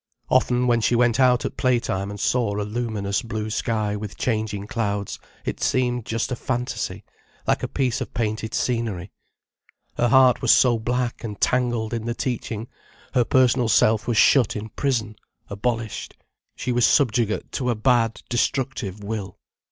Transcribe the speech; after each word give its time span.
Often 0.29 0.65
when 0.65 0.81
she 0.81 0.95
went 0.95 1.19
out 1.19 1.45
at 1.45 1.57
playtime 1.57 2.09
and 2.09 2.19
saw 2.19 2.55
a 2.59 2.65
luminous 2.65 3.21
blue 3.21 3.51
sky 3.51 3.95
with 3.95 4.17
changing 4.17 4.65
clouds, 4.65 5.19
it 5.45 5.61
seemed 5.61 6.07
just 6.07 6.31
a 6.31 6.35
fantasy, 6.35 7.03
like 7.45 7.61
a 7.61 7.67
piece 7.67 8.01
of 8.01 8.11
painted 8.11 8.55
scenery. 8.55 9.11
Her 9.97 10.07
heart 10.07 10.41
was 10.41 10.51
so 10.51 10.79
black 10.79 11.23
and 11.23 11.39
tangled 11.39 11.93
in 11.93 12.05
the 12.07 12.15
teaching, 12.15 12.67
her 13.13 13.23
personal 13.23 13.69
self 13.69 14.07
was 14.07 14.17
shut 14.17 14.55
in 14.55 14.69
prison, 14.69 15.17
abolished, 15.51 16.17
she 16.55 16.71
was 16.71 16.87
subjugate 16.87 17.51
to 17.51 17.69
a 17.69 17.75
bad, 17.75 18.23
destructive 18.27 19.03
will. 19.03 19.37